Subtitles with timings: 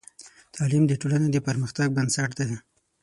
[0.55, 2.55] تعلیم د ټولنې د پرمختګ بنسټ دی.